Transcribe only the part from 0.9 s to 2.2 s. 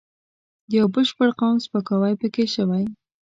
بشپړ قوم سپکاوی